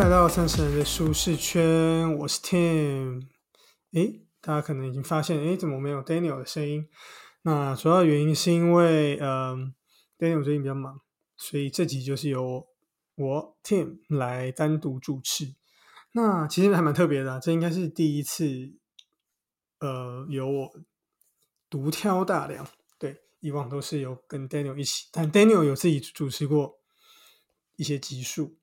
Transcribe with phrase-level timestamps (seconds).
[0.00, 3.26] 来到三十人的舒适圈，我是 Tim。
[3.92, 6.88] 诶，大家可能已经发现，诶，怎么没有 Daniel 的声音？
[7.42, 9.74] 那主要原因是因为，嗯
[10.18, 11.02] ，Daniel 最近比较忙，
[11.36, 12.66] 所以这集就是由
[13.14, 15.54] 我 Tim 来单独主持。
[16.12, 18.72] 那其实还蛮特别的，这应该是第一次，
[19.80, 20.70] 呃，由我
[21.68, 22.66] 独挑大梁。
[22.98, 26.80] 对，以往都是有跟 Daniel 一起，但 Daniel 有自己主持过
[27.76, 28.56] 一些集数。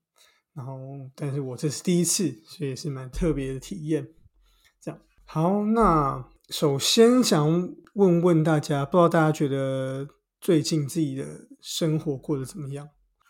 [0.58, 0.74] 然后，
[1.14, 4.08] 但是我这是第一次，所以也是蛮特别的体验。
[4.82, 10.08] 这样好，那首先想问问大家，不知道大家觉得
[10.40, 12.88] 最近自己的生活过得怎么样？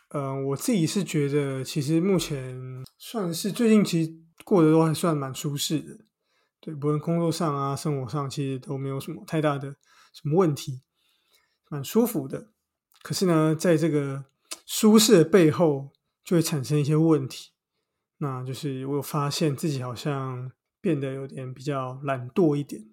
[0.08, 2.58] 呃，我自己是觉得，其实目前
[2.96, 5.98] 算是最近其实过得都还算蛮舒适的。
[6.60, 9.68] 对，不论工作上啊、生活上，其实都没有什么太大的
[10.14, 10.80] 什么问题，
[11.68, 12.48] 蛮舒服的。
[13.02, 14.24] 可是呢，在这个
[14.64, 15.90] 舒适的背后，
[16.28, 17.52] 就会产生一些问题，
[18.18, 22.84] 那就是我有发现自己好像变得有点比较懒惰一点，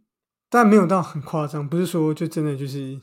[0.50, 2.98] 但没有到很夸张，不是说就真的就是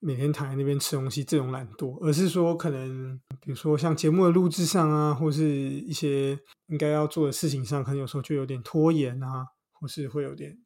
[0.00, 10.58] 每天躺在那边吃东西这种懒惰，而是说可能比如说像节目的录制上啊，或是一些应该要做的事情上，可能有时候就有点拖延啊，或是会有点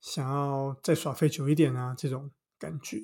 [0.00, 2.98] 想要再耍废久一点啊这种感觉，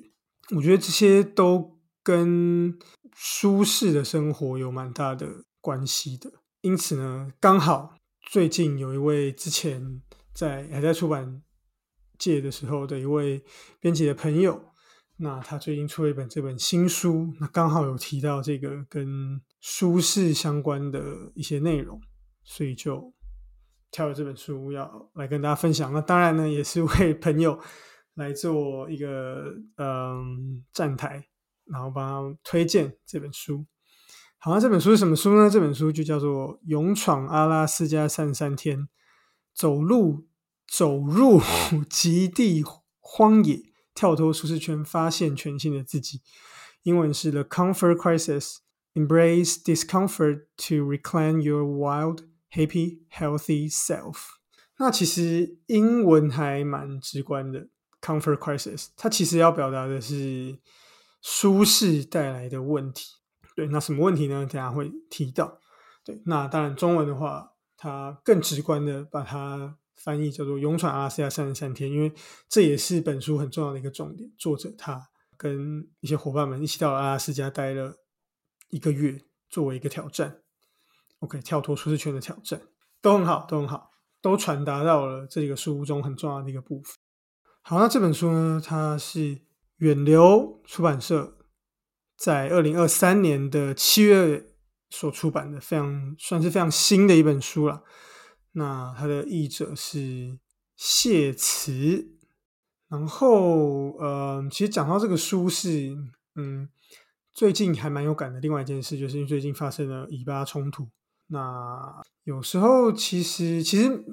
[0.55, 1.77] 我觉得这些都。
[2.03, 2.77] 跟
[3.13, 10.01] 舒适的生活有蛮大的关系的，因此呢，刚好最近有一位之前
[10.33, 11.41] 在还在出版
[12.17, 13.43] 界的时候的一位
[13.79, 14.71] 编辑的朋友，
[15.17, 21.99] 那他最近出了一本这本新书，那刚好有提到这个跟舒适相关的一些内容，
[22.43, 23.13] 所以就
[23.91, 25.91] 挑了这本书要来跟大家分享。
[25.91, 27.59] 那当然呢，也是为朋友
[28.13, 31.27] 来做一个嗯站台。
[31.71, 33.65] 然后帮他推荐这本书。
[34.41, 35.49] 好，那这本书是什么书呢？
[35.49, 38.87] 这本书就叫做《勇闯阿拉斯加三三天，
[39.53, 40.29] 走路
[40.65, 41.41] 走入
[41.89, 42.63] 极地
[43.01, 43.61] 荒野，
[43.93, 46.19] 跳脱舒适圈，发现全新的自己》。
[46.83, 48.59] 英文是 The Comfort Crisis:
[48.93, 52.19] Embrace Discomfort to Reclaim Your Wild,
[52.49, 54.15] Happy, Healthy Self。
[54.77, 57.67] 那其实英文还蛮直观的
[58.01, 60.59] ，Comfort Crisis，它其实要表达的是。
[61.21, 63.17] 舒适带来的问题，
[63.55, 64.47] 对，那什么问题呢？
[64.49, 65.59] 等下会提到。
[66.05, 72.13] 对，那当然中文的话，它更直观的把它翻译叫做“勇闯阿拉斯加三十三天”，因为
[72.47, 74.31] 这也是本书很重要的一个重点。
[74.37, 77.97] 作者他跟一些伙伴们一起到了阿拉斯加待了
[78.69, 80.39] 一个月，作为一个挑战。
[81.19, 82.61] OK，跳脱舒适圈的挑战
[83.01, 83.91] 都很好，都很好，
[84.21, 86.95] 都传达到了这个书中很重要的一个部分。
[87.61, 89.41] 好，那这本书呢，它是。
[89.79, 91.37] 远流出版社
[92.17, 94.45] 在二零二三年的七月
[94.89, 97.83] 所出版的，非常算是非常新的一本书了。
[98.51, 100.37] 那它的译者是
[100.75, 102.17] 谢慈。
[102.89, 105.95] 然后，呃，其实讲到这个书是，
[106.35, 106.67] 嗯，
[107.31, 108.39] 最近还蛮有感的。
[108.39, 110.89] 另外一件事就是因为最近发生了以巴冲突。
[111.27, 114.03] 那有时候其实，其实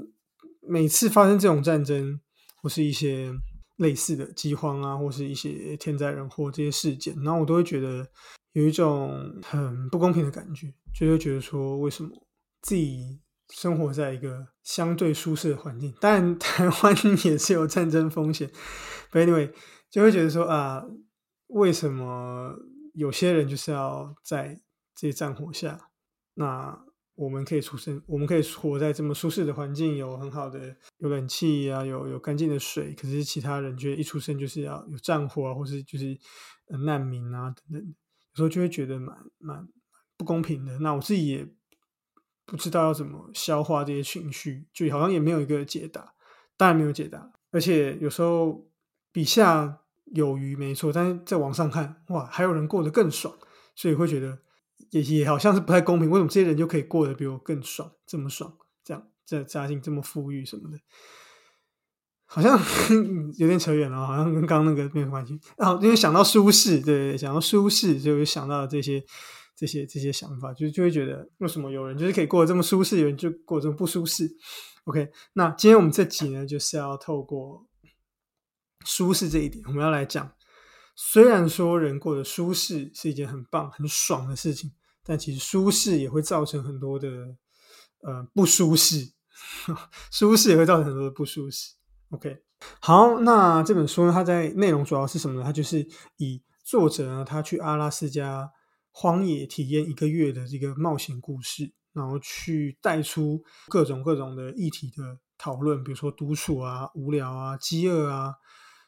[0.60, 2.20] 每次发生这种战争
[2.62, 3.34] 或是一些。
[3.76, 8.08] 类似的饥荒啊，或是一些天灾人祸这些事件，然后我都会觉得
[8.52, 12.10] 有一种很不公平的感觉，就会觉得说，为什么
[12.62, 13.20] 自己
[13.50, 18.50] 生活在一个相对舒适的环境，当然台湾 也是有战争风险
[19.12, 19.52] ，But anyway，
[19.90, 20.84] 就会觉得说啊，
[21.48, 22.54] 为什么
[22.94, 24.60] 有些人就是要在
[24.94, 25.90] 这些战火下，
[26.34, 26.85] 那？
[27.16, 32.92] 我们可以出生，我们可以活在这么舒适的环境，有很好的有冷气啊，有有干净的水。
[32.92, 36.16] 可是其他人觉得一出生就是要有战火啊，或是就是
[36.84, 39.66] 难民啊等等，有时候就会觉得蛮蛮
[40.18, 40.78] 不公平的。
[40.80, 41.48] 那我自己也
[42.44, 46.14] 不知道要怎么消化这些情绪，就好像也没有一个解答，
[46.58, 47.32] 当然没有解答。
[47.50, 48.68] 而且有时候
[49.10, 53.34] 比下有余没错，但是在网上看，哇，还有人过得更爽，
[53.74, 54.38] 所以会觉得。
[55.00, 60.78] 也也好像是不太公平，为什么这些人就可以过得比我更爽，这么爽，这样这家境这么富裕什么的，
[62.24, 62.58] 好像
[63.38, 65.38] 有点扯远了，好像跟刚刚那个没有关系。
[65.56, 69.04] 然后因为想到舒适，对，想到舒适，就想到这些
[69.54, 74.36] 这些这些想法，就就会觉得为什么有人就是可以过得这么舒适，有人就过得这么不舒适
[74.84, 77.66] ？OK，那今天我们这集呢，就是要透过
[78.84, 80.32] 舒适这一点，我们要来讲。
[80.98, 84.72] 虽然说人过得舒适是一件很棒、很爽的事情，
[85.06, 87.08] 但其实舒适也会造成很多的
[88.02, 89.12] 呃不舒适，
[90.10, 91.74] 舒适也会造成很多的不舒适。
[92.10, 92.42] OK，
[92.80, 95.44] 好，那这本书呢，它在内容主要是什么呢？
[95.44, 95.86] 它就是
[96.16, 98.50] 以作者呢他去阿拉斯加
[98.90, 108.34] 荒野体验一个月的这个冒险故事，然后去带出各种各种的议题的讨论，比如说独处啊、无聊啊、饥饿啊、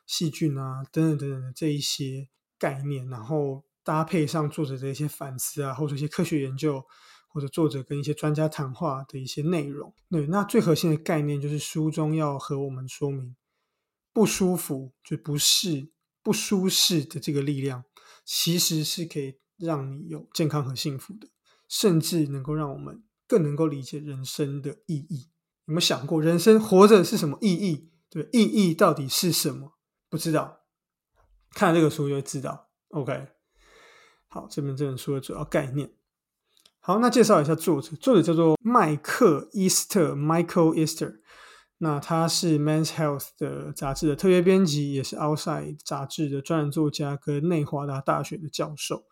[0.07, 2.29] 细菌啊等等等等的这一些
[2.59, 6.85] 概念，然后搭配上作者的一些反思啊，或者一些科学研究，
[7.31, 9.95] 或者作者跟一些专家谈话的一些内容。
[10.11, 13.35] 对，那最核心的概念就是书中要和我们说明，
[14.13, 15.89] 不舒服就不是
[16.23, 17.83] 不舒适的这个力量，
[18.27, 21.27] 其实是可以让你有健康和幸福的。
[21.67, 25.31] 甚至能够让我们更能够理解人生的意义。
[25.65, 27.91] 有没有想过，人生活着是什么意义？
[28.11, 29.79] 对，意义到底是什么？
[30.11, 30.61] 不知道。
[31.53, 32.69] 看这个书就会知道。
[32.91, 33.29] OK，
[34.29, 35.91] 好，这边这本书的主要概念。
[36.81, 37.97] 好，那介绍一下作者。
[37.97, 41.21] 作者叫做麦克伊斯特 （Michael Easter）。
[41.79, 49.05] 那他是《Men's Health》的杂志的特约编辑，也是《Outside》杂志的专栏作家，跟内华达大学的教授。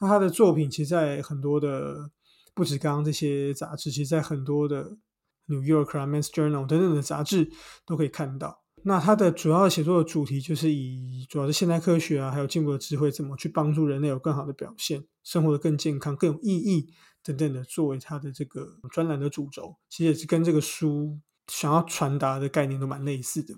[0.00, 2.10] 那他的作品其实，在很多的
[2.54, 4.84] 不止刚刚这些杂志，其实，在很多的
[5.46, 7.50] 《New York》《Men's Journal》等等的杂志
[7.86, 8.59] 都可以看到。
[8.84, 16.92] 那他的主要写作的主题，就是以主要是现代科学啊，还有进步的智慧，怎么去帮助人类有更好的表现，生活的更健康、更有意义
[17.22, 19.76] 等等的，作为他的这个专栏的主轴。
[19.88, 21.18] 其实也是跟这个书
[21.48, 23.54] 想要传达的概念都蛮类似的。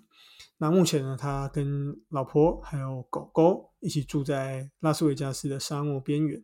[0.59, 6.43] 那目前呢，他跟老婆还有狗狗一起住在拉斯维加斯的沙漠边缘，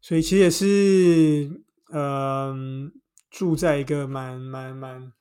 [0.00, 1.62] 所以其实也是，
[1.92, 2.92] 嗯，
[3.30, 5.12] 住在一个蛮蛮蛮，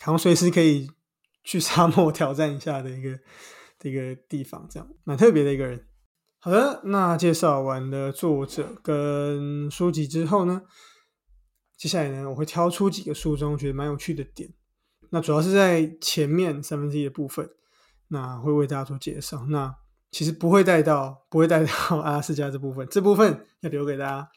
[0.00, 0.90] 好像随时可以
[1.46, 3.18] 去沙漠 挑战一下的一个
[3.82, 5.86] 一个地方，这样蛮特别的一个人。
[6.40, 10.62] 好的，那介绍完了作者跟书籍之后呢，
[11.76, 14.52] 接下来呢，我会挑出几个书中觉得蛮有趣的点。
[15.10, 17.48] 那主要是在前面三分之一的部分，
[18.08, 19.46] 那会为大家做介绍。
[19.46, 19.72] 那
[20.10, 21.72] 其实不会带到，不会带到
[22.02, 24.28] 阿拉斯加这部分，这部分要留给大家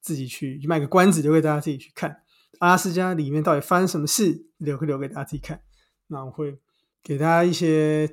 [0.00, 2.22] 自己去卖个关子，留给大家自己去看。
[2.60, 5.60] 阿拉斯加里面到底发生什么事，留留给大家自己看。
[6.08, 6.58] 那我会
[7.02, 8.10] 给大家一些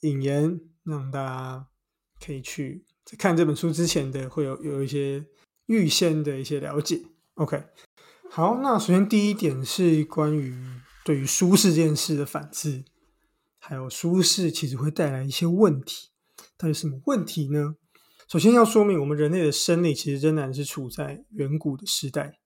[0.00, 1.66] 引言，让大家
[2.24, 5.24] 可以去在看这本书之前的会有有一些
[5.66, 7.02] 预先的一些了解。
[7.34, 7.64] OK，
[8.30, 10.54] 好，那首先第一点是关于。
[11.04, 12.84] 对于舒适这件事的反思，
[13.58, 16.10] 还有舒适其实会带来一些问题。
[16.56, 17.74] 到底什么问题呢？
[18.28, 22.38] 首先要说明，我们人类的生理其实仍然是处在远古的时代，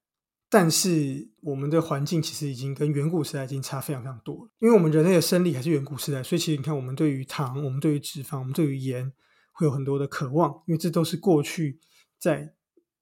[0.49, 4.46] 但是我们的环境其实已经跟远古时代已经差非常非常多了。
[4.59, 9.11] 因为我们人类的生理还是远古时代，所以其实你看，我们对于糖、我们对于脂肪、我们对于盐
[9.51, 11.79] 会有很多的渴望，因为这都是过去
[12.17, 12.53] 在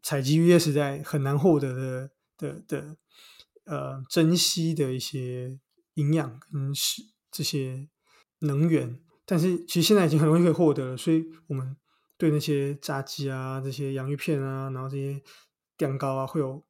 [0.01, 2.97] 采集渔业时代很难获得的的的。
[3.67, 5.59] 呃，珍惜的一些
[5.95, 7.89] 营养跟是这些
[8.41, 11.75] 能源，但是其实现在已经很容易可以获得了，所以我们
[12.15, 15.19] 对那些炸鸡啊、这些洋芋片啊，然后这些
[15.77, 16.63] 蛋糕啊，会有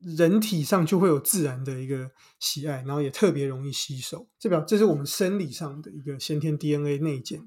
[0.00, 4.26] 人体上就会有自然的一个喜爱，然后也特别容易吸收。
[4.38, 7.46] 这表这是我们生理上的一个先天 DNA 内建的，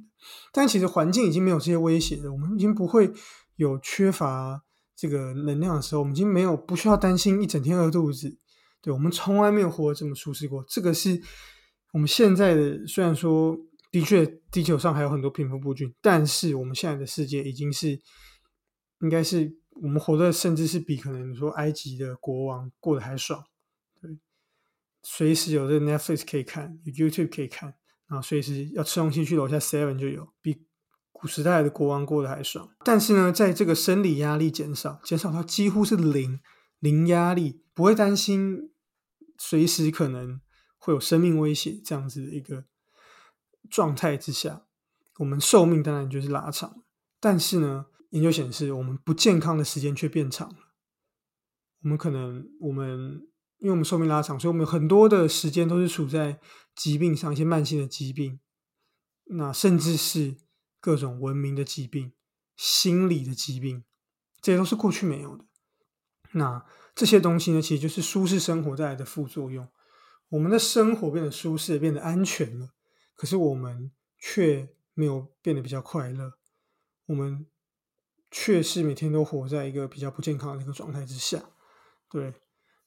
[0.51, 3.11] 但其实环境已经没有这些威胁了，我们已经不会
[3.55, 4.63] 有缺乏
[4.95, 8.37] 这个能量的时候，我们已经没有不需要担心一整天饿肚子。
[8.81, 10.63] 对我们从来没有活得这么舒适过。
[10.68, 11.21] 这个是
[11.94, 13.57] 我们现在的，虽然说
[13.89, 17.97] 的确地球上还有很多贫富不均，但是我们现在的世界已经是
[18.99, 23.44] 应该是我们活的，甚至是比可能你说埃及的国王过得还爽。
[24.01, 24.18] 对，
[25.01, 27.75] 随时有这个 Netflix 可以看，有 YouTube 可以看，
[28.07, 30.65] 然后随时要吃东西去楼下 Seven 就有，比
[31.11, 32.69] 古时代的国王过得还爽。
[32.83, 36.39] 但是呢，在这个生理压力减少，减少到几乎是零
[36.80, 38.69] 零压力，不会担心。
[39.35, 40.39] 随时可能
[40.77, 42.65] 会有生命威胁，这样子的一个
[43.69, 44.68] 状态之下，
[45.18, 46.83] 我们寿命当然就是拉长。
[47.19, 50.73] 但是呢，研究显示，我们不健康的时间却变长了。
[51.83, 53.27] 我们可能，我们
[53.59, 56.39] 因为我们寿命拉长，所以我们有很多的时间都是处在
[56.75, 58.39] 疾病上，一些慢性的疾病，
[59.25, 60.37] 那甚至是
[60.79, 62.13] 各种文明的疾病、
[62.55, 63.83] 心理的疾病，
[64.41, 65.45] 这些都是过去没有的。
[66.31, 66.65] 那。
[66.95, 69.67] 这些东西呢，其实就是舒适生活带来的副作用。
[70.29, 72.69] 我们的生活变得舒适，变得安全了，
[73.15, 76.33] 可是我们却没有变得比较快乐。
[77.07, 77.47] 我们
[78.33, 81.42] 却是每天都活在一个比较不健康的一个状态之下。
[82.09, 82.33] 对，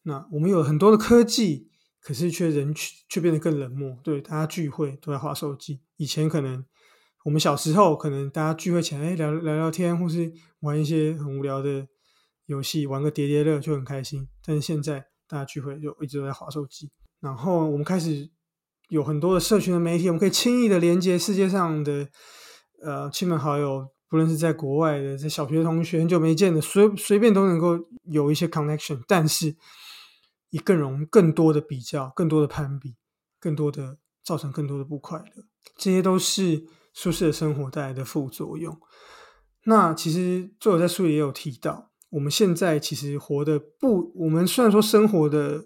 [0.03, 3.97] 那我们有很多的科技，可是却人却却变得更冷漠。
[4.03, 5.81] 对，大家聚会都在划手机。
[5.97, 6.65] 以前可能
[7.25, 11.87] 我们小时候，可能大家聚会起来，哎，聊聊聊天，或是玩一些很无聊的。
[12.47, 16.89] 游戏玩个叠叠乐就很开心，但是现在大家聚会就一直都在划手机。
[17.19, 18.31] 然后我们开始
[18.89, 22.09] 有很多的社群的媒体，我们可以轻易的连接世界上的
[22.85, 29.57] 呃亲朋好友，不论是在国外的，在小学同学很久没见的，随随便都能够有一些 connection，但是
[30.51, 32.97] 也更容更多的比较，更多的攀比，
[33.41, 35.45] 更多的造成更多的不快乐，
[35.77, 38.79] 这些都是舒适的生活带来的副作用。
[39.65, 45.65] 那其实作者在书里也有提到，我们现在其实活的不，我们虽然说生活的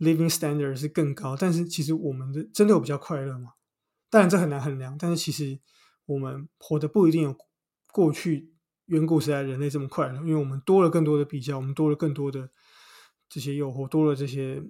[0.00, 3.52] living standard 是更高，但是其实我们的真的有比较快乐吗？
[4.10, 5.60] 当然这很难衡量，但是其实
[6.06, 7.32] 我们活的不一定有
[7.92, 8.52] 过去
[8.86, 12.50] 远古时代人类这么快乐，因为我们多了更多的比较，我们多了更多的
[13.28, 14.62] 这些诱惑，多了这些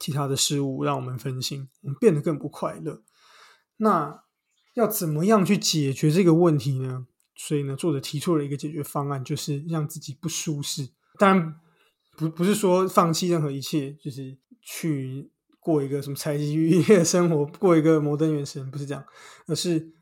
[0.00, 3.02] 其他的事物让我们分心，我们变得更不快乐。
[3.78, 4.24] 那
[4.74, 7.06] 要怎么样去解决这个问题呢？
[7.36, 10.90] 所以呢，作者提出了一个解决方案，就是让自己不舒适。
[11.18, 11.54] 当然，
[12.16, 19.04] 不不是说放弃任何一切，就是去过一个什么采集渔业生活，过一个摩登原始人，不是这样，
[19.46, 19.92] 而是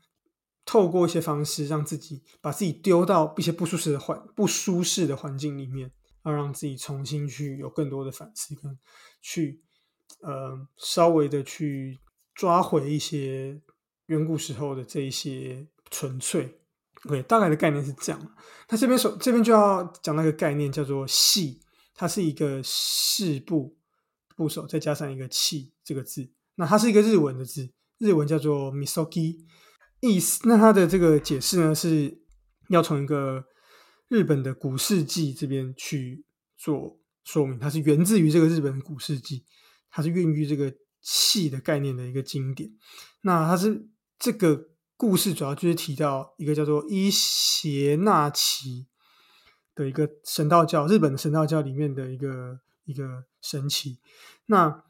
[0.67, 5.89] 透过一些方式，让自己把自己丢到一些不舒适的环、不舒适的环境里面，
[6.25, 8.77] 要让自己重新去有更多的反思，跟
[9.21, 9.63] 去
[10.21, 11.97] 呃稍微的去
[12.35, 13.61] 抓回一些
[14.07, 16.59] 远古时候的这一些纯粹。
[17.05, 18.35] OK，大概的概念是这样。
[18.67, 21.61] 那这边首这边就要讲那个概念叫做“系”，
[21.95, 23.77] 它是一个士部
[24.35, 26.29] 部首，再加上一个“气”这个字。
[26.55, 29.45] 那它是一个日文的字，日文叫做 “misogi”。
[29.99, 32.21] 意思，那它的这个解释呢，是
[32.69, 33.45] 要从一个
[34.07, 36.25] 日本的古世纪这边去
[36.57, 37.57] 做说明。
[37.59, 39.45] 它是源自于这个日本的古世纪，
[39.89, 42.69] 它是孕育这个“气”的概念的一个经典。
[43.21, 43.87] 那它是
[44.19, 44.69] 这个。
[44.99, 48.87] 故事主要就是提到一个叫做伊邪那岐
[49.75, 53.99] 的一个神道教，日本的神道教里面的一个一个神奇。
[54.47, 54.85] 那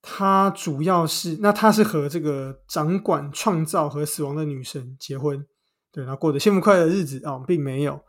[0.00, 5.46] 他主要是，那他是和这个掌管创造和死亡的女神结婚，
[5.90, 8.04] 对，然后过着幸福快乐的日子啊，并没有，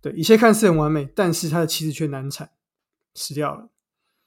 [0.00, 2.50] 对，一切看似很完美，但是他的妻子却难产，
[3.14, 3.70] 死掉了，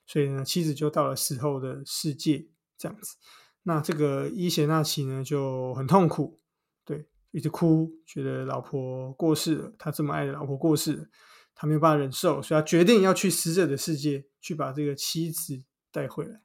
[0.05, 3.17] 所以呢，妻子就到了死后的世界这样子。
[3.63, 6.39] 那这个伊邪那岐呢就很痛苦。
[6.83, 11.05] 对一直哭，觉得老婆过世了，他这么爱的老婆过世了，
[11.53, 16.41] 他没有办法忍受，所以他决定要去死者的世界，去把这个妻子带回来。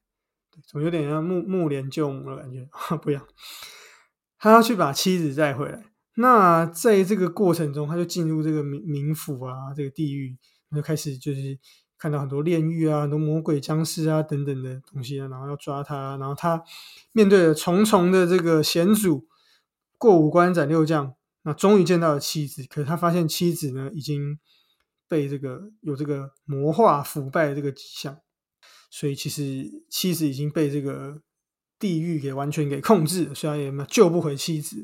[0.65, 2.69] 怎么有点像木木莲救母的感觉？
[3.03, 3.21] 不要，
[4.39, 5.85] 他要去把妻子带回来。
[6.17, 10.37] 那在这个过程中，他就进入这个冥冥府啊，这个地狱，
[10.75, 11.59] 就开始就是
[11.99, 16.63] 看到很多炼狱啊，很多魔鬼、僵尸啊等等的东西啊，然后要抓他，然后他
[17.13, 19.27] 面对着重重的这个险阻。
[19.99, 22.63] 过五关斩六将，那终于见到了妻子。
[22.69, 24.39] 可是他发现妻子呢，已经
[25.09, 28.19] 被这个有这个魔化腐败的这个迹象，
[28.91, 31.21] 所以其实妻子已经被这个
[31.79, 34.77] 地狱给完全给控制了，所以他也救不回妻子，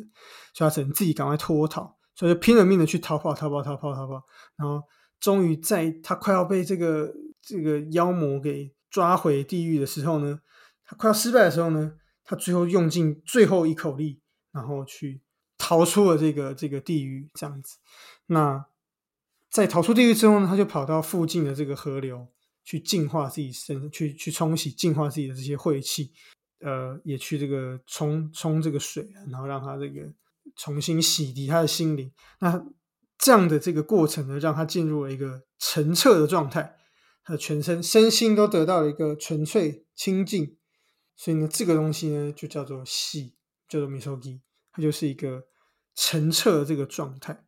[0.55, 4.23] 所以他只能自己赶快脱逃，所以就拼了命的去逃跑，逃跑，逃跑，逃跑。
[4.57, 4.83] 然后
[5.21, 10.41] 终于在他快要被这个这个妖魔给抓回地狱的时候呢，
[10.85, 11.93] 他快要失败的时候呢，
[12.25, 14.21] 他最后用尽最后一口力。
[14.55, 15.23] 然后去
[15.57, 17.79] 逃出了这个这个地狱，这样子。
[18.27, 18.67] 那
[19.51, 22.29] 在逃出地狱之后呢，他就跑到附近的这个河流
[22.65, 26.13] 去净化自己身，去去冲洗、净化自己的这些晦气。
[26.61, 30.13] 呃，也去这个冲冲这个水，然后让他这个
[30.57, 32.13] 重新洗涤他的心灵。
[32.41, 32.65] 那
[33.19, 36.77] 这样的这个过程呢，让他进入了一个澄澈的状态，
[37.25, 40.57] 他的全身身心都得到了一个纯粹清净。
[41.17, 43.37] 所以呢，这个东西呢，就叫做洗。
[43.69, 44.39] 叫做 misogi，
[44.71, 45.45] 它就是一个
[45.95, 47.47] 澄澈的这个状态。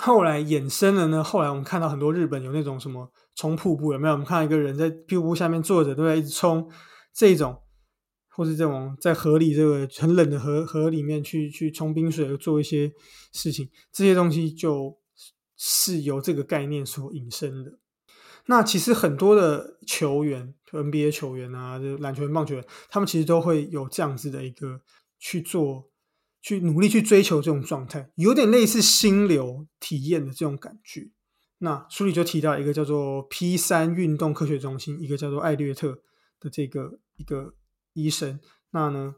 [0.00, 4.12] 后来衍生了呢，后来我们看到很多日本有那种什么冲瀑布，有没有？
[4.12, 6.70] 我们看到一个人在瀑布下面坐着，都在一直冲
[7.14, 7.56] 这种，
[8.28, 12.92] 或是这种在河里这个很冷的河河里面去去冲冰水，做一些
[13.32, 14.96] 事情，这些东西就
[15.56, 17.78] 是由这个概念所引申的。
[18.46, 24.80] 那其实很多的球员，NBA 球员啊，就篮球、棒球员，他们其实都会有这样子的一个。
[25.18, 25.88] 去做，
[26.42, 31.10] 去努力去追求这种状态，有点类似心流体验的这种感觉。
[31.58, 36.02] 那书里就提到一个叫做 P 三运动科学中心，一个叫做艾略特
[36.38, 37.54] 的这个一个
[37.94, 38.38] 医生。
[38.70, 39.14] 那呢，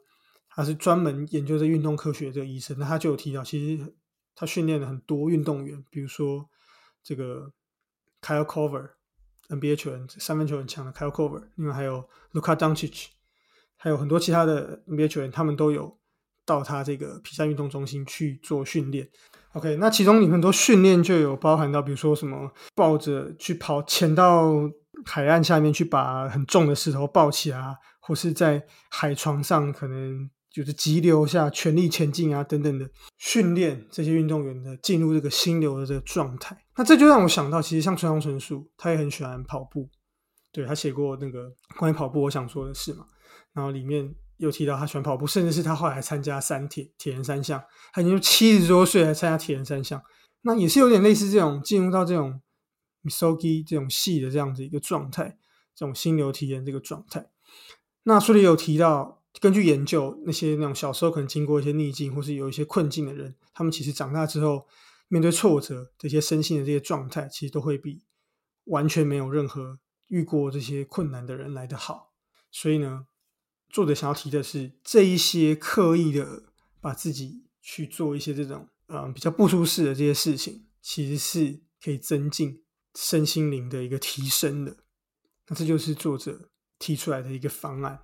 [0.49, 2.79] 他是专门研究这运动科学这个医生。
[2.79, 3.95] 那他就有提到，其实
[4.35, 6.49] 他训练了很多运动员，比如说
[7.03, 7.53] 这个
[8.23, 13.07] Kyle Cover，NBA 球员，三分球很强的 Kyle Cover，另外还有 Luka Doncic。
[13.77, 15.98] 还有很多其他的 NBA 球员，他们都有
[16.49, 19.07] 到他这个皮赛运动中心去做训练。
[19.53, 24.55] OK，那其中很多训练就有包含到，比如说什么抱着去跑，潜到
[25.05, 32.89] 海岸下面去把很重的石头抱起啊，或是在海床上可能就是急流下全力前进啊等等的
[33.19, 36.57] 训练，这些运动员的进入这个心流的这个状态。
[36.77, 39.89] 那这就让我想到，其实像村上春树，他也很喜欢跑步。
[40.51, 43.05] 对他写过那个关于跑步我想说的事嘛，
[43.53, 50.03] 然后里面有提到他喜欢跑步，甚至是他后来还参加三铁铁人三项，他已经七十多岁还参加铁人三项，
[50.43, 52.41] 那也是有点类似这种进入到这种
[53.03, 55.39] misogi 这种戏的这样子一个状态，
[55.75, 57.31] 这种心流体验这个状态。
[58.05, 64.67] 那书里有提到，根据研究，那些那种小时候可能经过一些逆境或是有一些困境的人，他们其实长大之后
[65.09, 68.03] 面对挫折这些身心的这些状态，其实都会比
[68.65, 69.79] 完全没有任何。
[70.09, 72.13] 遇过这些困难的人来的好，
[72.51, 73.05] 所以呢，
[73.69, 76.45] 作者想要提的是，这一些刻意的
[76.81, 82.63] 把自己去做一些这种嗯比较不舒适的这些事情，其实是可以增进
[82.95, 84.77] 身心灵的一个提升的。
[85.49, 88.01] 那这就是作者提出来的一个方案。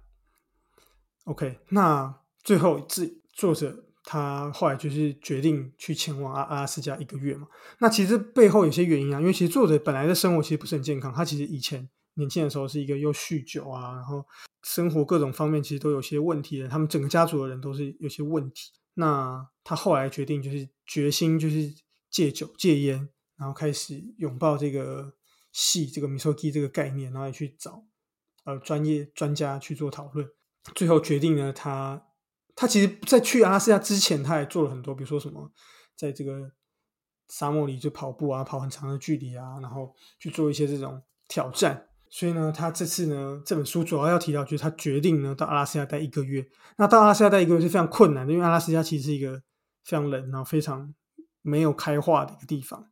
[1.24, 7.48] OK，那最后这作者他后来就是决定去前往阿阿拉斯加一个月嘛。
[7.78, 11.88] 那其实背后有些原因啊，因为其实作者本来的生活其实不是很健康，他其实以前。
[12.14, 14.24] 年轻的时候是一个又酗酒啊，然后
[14.62, 16.68] 生活各种方面其实都有些问题的。
[16.68, 18.72] 他们整个家族的人都是有些问题。
[18.94, 21.74] 那他后来决定就是决心就是
[22.10, 25.12] 戒酒戒烟，然后开始拥抱这个
[25.50, 27.84] 戏这个 misogi 这个概念，然后去找
[28.44, 30.28] 呃专业专家去做讨论。
[30.76, 32.06] 最后决定呢，他
[32.54, 35.52] 他其实在去阿拉斯加之前，他也做了很多，比如说什么
[35.96, 36.52] 在这个
[37.28, 41.88] 沙漠里就跑步啊，跑很长的距离啊，然后去做一些这种挑战。
[42.16, 46.46] 所以呢，他这次呢，这本书主要要提到就是他决定呢到阿拉斯加待一个月。
[46.76, 49.42] 那到阿拉斯加待一个月是非常困难的，因为阿拉斯加其实是一个
[49.82, 50.94] 非常冷，然后非常
[51.42, 52.86] 没有开化的一个地方。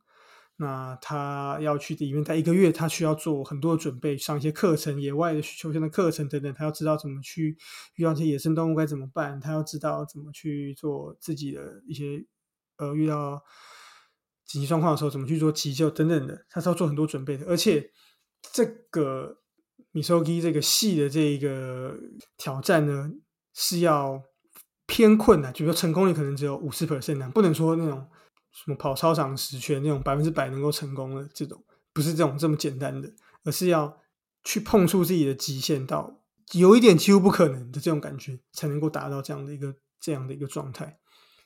[0.57, 6.53] 那他要去里面待一个月，他需要做很多的准备，上一些课程、野外的需求性的课程等等。
[6.53, 7.57] 他要知道怎么去
[7.95, 12.25] 遇到一些野生动物该怎么办，他要知道怎么去做自己的一些
[12.75, 13.41] 呃遇到
[14.45, 17.89] 紧急状况的时候怎么去做急救等等的，他是要做很多准备的，而且。
[18.51, 19.37] 这个
[19.91, 21.95] 米索基这个戏的这一个
[22.37, 23.11] 挑战呢，
[23.53, 24.21] 是要
[24.85, 28.07] 偏困难，就说成功率可能只有五十 percent 不能说那种
[28.51, 33.11] 什么跑操场十圈那种百分之百能够成功的这种，不是这种这么简单的，
[33.43, 33.97] 而是要
[34.43, 36.19] 去碰触自己的极限到
[36.51, 40.99] 有一点几乎不可能的这种感觉，才能够达到这样的一个这样的一个状态。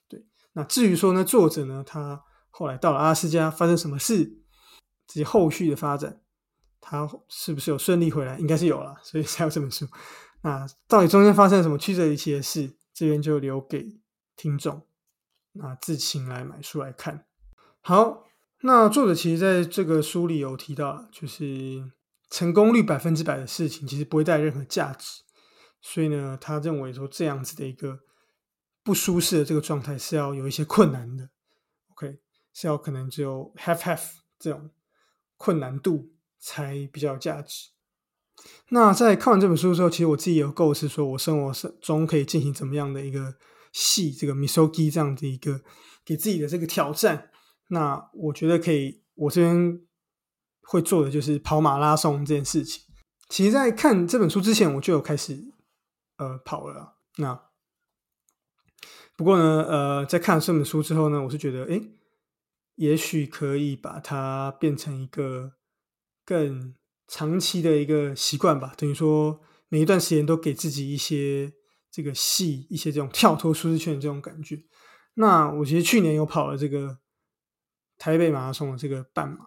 [0.10, 4.42] 对，那至于说呢，作者呢，他后来到了阿拉斯加，发生什么事，
[5.06, 6.22] 这些后续的发展。
[6.80, 8.38] 他是不是有顺利回来？
[8.40, 9.88] 应该是有了，所以才有这本书。
[10.42, 12.78] 那到底中间发生了什么曲折离奇的事？
[12.94, 14.00] 这边就留给
[14.36, 14.88] 听众
[15.54, 17.26] 那自行来买书来看。
[17.82, 18.24] 好，
[18.62, 21.92] 那作者其实在这个书里有提到，就是
[22.30, 25.22] 成功率百分之百的事情其实不会带任何价值。
[25.82, 28.00] 所以呢，他认为说这样子的一个
[28.84, 31.30] 不舒适的这个状态是要有一些困难的。
[31.92, 32.20] OK，
[32.54, 34.02] 是要可能只有 half half
[34.40, 34.72] 这种
[35.38, 36.14] 困难度。
[36.40, 37.70] 才比较有价值。
[38.70, 43.36] 那在看完这本书之后，其实我自己有构思，说我生活中可以进行怎么样的一个
[43.74, 45.62] 戏，这个 misogi 这样的一个
[46.06, 47.32] 给自己的这个挑战。
[47.70, 49.82] 那我觉得可以，我这边
[50.62, 52.84] 会做的就是跑马拉松这件事情。
[53.28, 55.44] 其实，在看这本书之前，我就有开始
[56.18, 57.00] 呃跑了。
[57.18, 57.42] 那
[59.16, 61.82] 不过呢，呃，在看了这本书之后呢，我是觉得，哎，
[62.76, 65.57] 也许可以把它变成一个。
[66.28, 66.76] 更
[67.08, 71.54] 长期的一个习惯吧，等于说每一段时间都给自己一些
[71.90, 74.62] 这个戏，一些这种跳脱舒适圈的这种感觉。
[75.14, 76.98] 那我其实去年有跑了这个
[77.98, 79.38] 台北马拉松的这个半马，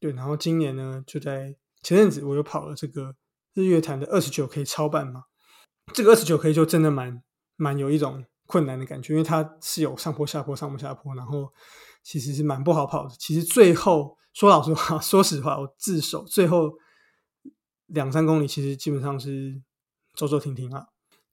[0.00, 3.14] 对，然后今年呢就在前阵子我又跑了这个
[3.54, 5.22] 日月潭的二十九 K 超半马。
[5.94, 7.22] 这个二十九 K 就真的蛮
[7.54, 11.52] 蛮有一种困难的感觉，因为它是有上坡下坡上坡下坡，然后
[12.02, 13.14] 其实是蛮不好跑的。
[13.16, 14.18] 其实最后。
[14.36, 16.74] 说老实话， 说实话，我自首最后
[17.86, 19.62] 两三公里，其实基本上是
[20.14, 20.88] 走走停停啊。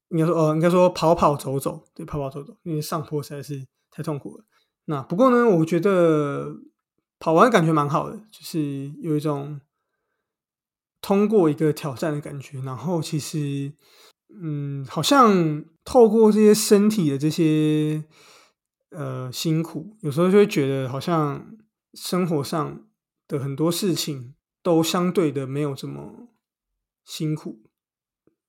[0.07, 4.45] 应该说，呃，应该说跑跑走走，对，跑跑走走，因为上坡实在是太痛苦了。
[4.85, 6.55] 那不过呢，我觉得
[7.19, 9.59] 跑完感觉蛮好的，就是有一种
[11.01, 12.61] 通过一个挑战的感觉。
[12.61, 13.73] 然后其实，
[14.41, 18.05] 嗯，好像透过这些身体的这些
[18.91, 21.45] 呃辛苦，有时候就会觉得好像
[21.95, 22.87] 生活上。
[23.33, 26.29] 的很多事情都相对的没有这么
[27.03, 27.63] 辛苦，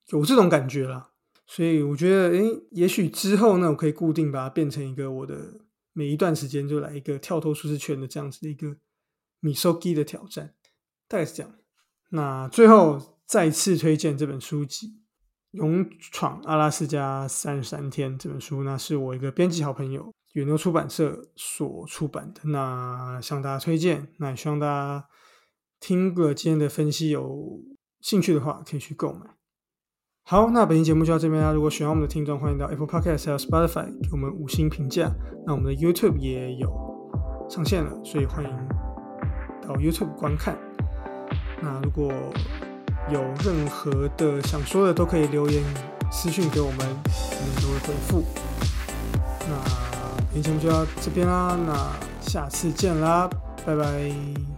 [0.08, 1.12] 有这种感觉了。
[1.46, 5.60] 所以我觉得，诶，也许之后呢，我可以固定把它变成一个我的
[5.94, 8.76] 每一段时间就来一个跳脱舒适圈的这样子的一个
[9.40, 10.54] 米 s 基的挑战，
[11.08, 11.52] 大概是这样。
[12.10, 14.88] 那最后再次推荐这本书籍
[15.52, 22.42] 《勇闯阿拉斯加三十三天》这本书，那是我一个编辑好朋友远流出版社所出版的。
[22.44, 25.06] 那向大家推荐，那也希望大家
[25.80, 27.60] 听个今天的分析有
[28.00, 29.26] 兴趣的话，可以去购买。
[30.26, 31.52] 好，那本期节目就到这边啦。
[31.52, 35.14] 如果喜欢我们的听众，欢迎到 Apple Podcast 还有 Spotify 给我们五星评价。
[35.46, 36.70] 那我们的 YouTube 也有
[37.50, 38.50] 上线了，所以欢迎
[39.60, 40.56] 到 YouTube 观看。
[41.60, 42.10] 那如果
[43.10, 45.62] 有任何的想说的，都可以留言
[46.10, 48.24] 私讯给我们，我们都会回复。
[49.46, 49.83] 那
[50.34, 53.30] 今天就到这边啦，那下次见啦，
[53.64, 54.53] 拜拜。